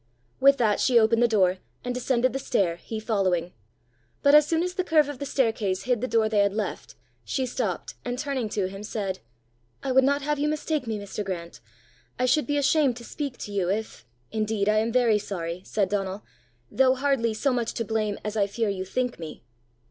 With 0.39 0.57
that 0.57 0.79
she 0.79 0.97
opened 0.97 1.21
the 1.21 1.27
door, 1.27 1.59
and 1.85 1.93
descended 1.93 2.33
the 2.33 2.39
stair, 2.39 2.77
he 2.77 2.99
following; 2.99 3.53
but 4.23 4.33
as 4.33 4.47
soon 4.47 4.63
as 4.63 4.73
the 4.73 4.83
curve 4.83 5.07
of 5.07 5.19
the 5.19 5.27
staircase 5.27 5.83
hid 5.83 6.01
the 6.01 6.07
door 6.07 6.27
they 6.27 6.39
had 6.39 6.55
left, 6.55 6.95
she 7.23 7.45
stopped, 7.45 7.93
and 8.03 8.17
turning 8.17 8.49
to 8.49 8.67
him 8.67 8.81
said, 8.81 9.19
"I 9.83 9.91
would 9.91 10.03
not 10.03 10.23
have 10.23 10.39
you 10.39 10.47
mistake 10.47 10.87
me, 10.87 10.97
Mr. 10.97 11.23
Grant! 11.23 11.59
I 12.17 12.25
should 12.25 12.47
be 12.47 12.57
ashamed 12.57 12.97
to 12.97 13.03
speak 13.03 13.37
to 13.43 13.51
you 13.51 13.69
if" 13.69 14.03
"Indeed 14.31 14.67
I 14.67 14.79
am 14.79 14.91
very 14.91 15.19
sorry!" 15.19 15.61
said 15.65 15.89
Donal," 15.89 16.23
though 16.71 16.95
hardly 16.95 17.35
so 17.35 17.53
much 17.53 17.75
to 17.75 17.85
blame 17.85 18.17
as 18.25 18.35
I 18.35 18.47
fear 18.47 18.69
you 18.69 18.83
think 18.85 19.19
me." 19.19 19.43